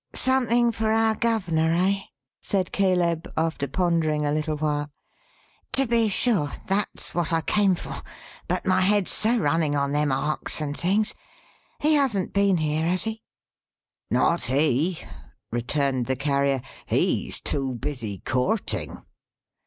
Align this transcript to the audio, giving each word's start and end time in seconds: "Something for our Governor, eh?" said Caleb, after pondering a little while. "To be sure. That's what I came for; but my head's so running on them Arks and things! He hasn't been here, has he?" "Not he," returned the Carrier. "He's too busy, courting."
"Something 0.15 0.71
for 0.71 0.91
our 0.91 1.13
Governor, 1.13 1.75
eh?" 1.75 1.99
said 2.41 2.71
Caleb, 2.71 3.31
after 3.37 3.67
pondering 3.67 4.25
a 4.25 4.31
little 4.31 4.57
while. 4.57 4.89
"To 5.73 5.85
be 5.85 6.09
sure. 6.09 6.51
That's 6.65 7.13
what 7.13 7.31
I 7.31 7.41
came 7.41 7.75
for; 7.75 8.01
but 8.47 8.65
my 8.65 8.81
head's 8.81 9.11
so 9.11 9.37
running 9.37 9.75
on 9.75 9.91
them 9.91 10.11
Arks 10.11 10.59
and 10.59 10.75
things! 10.75 11.13
He 11.81 11.93
hasn't 11.93 12.33
been 12.33 12.57
here, 12.57 12.87
has 12.87 13.03
he?" 13.03 13.21
"Not 14.09 14.45
he," 14.45 14.97
returned 15.51 16.07
the 16.07 16.15
Carrier. 16.15 16.63
"He's 16.87 17.39
too 17.39 17.75
busy, 17.75 18.23
courting." 18.25 19.03